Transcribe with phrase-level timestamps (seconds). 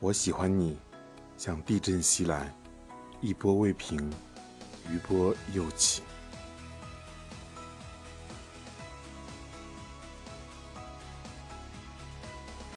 [0.00, 0.78] 我喜欢你，
[1.36, 2.54] 像地震袭来，
[3.20, 3.98] 一波未平，
[4.88, 6.02] 余波又起。